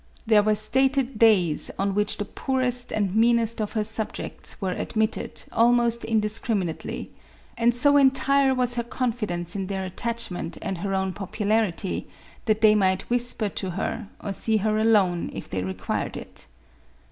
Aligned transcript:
There 0.25 0.41
were 0.41 0.55
stated 0.55 1.19
days 1.19 1.69
on 1.77 1.93
which 1.93 2.17
the 2.17 2.25
poorest 2.25 2.91
and 2.91 3.13
meanest 3.15 3.61
of 3.61 3.73
her 3.73 3.83
subjects 3.83 4.59
were 4.59 4.71
admitted, 4.71 5.43
almost 5.51 6.03
indiscriminately; 6.03 7.11
and 7.55 7.71
so 7.75 7.97
entire 7.97 8.55
was 8.55 8.73
her 8.73 8.83
confidence 8.83 9.55
in 9.55 9.67
their 9.67 9.83
attachment 9.85 10.57
and 10.59 10.79
her 10.79 10.95
own 10.95 11.13
popularity, 11.13 12.07
that 12.45 12.61
they 12.61 12.73
might 12.73 13.11
whisper 13.11 13.47
to 13.49 13.69
her, 13.69 14.07
or 14.19 14.33
see 14.33 14.57
her 14.57 14.79
alone 14.79 15.29
if 15.35 15.47
they 15.47 15.61
required 15.63 16.17
it. 16.17 16.47